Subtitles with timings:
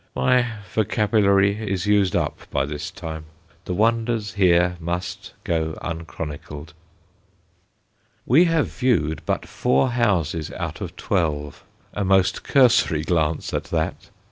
[0.15, 3.25] My vocabulary is used up by this time.
[3.65, 6.73] The wonders here must go unchronicled.
[8.25, 14.09] We have viewed but four houses out of twelve, a most cursory glance at that!